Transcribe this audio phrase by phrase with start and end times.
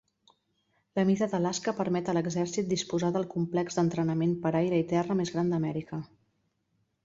[0.99, 5.37] La mida d'Alaska permet a l'exèrcit disposar del complex d'entrenament per aire i terra més
[5.37, 6.05] gran d'Amèrica.